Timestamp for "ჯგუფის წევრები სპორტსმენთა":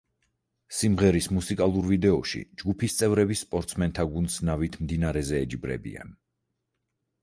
2.63-4.09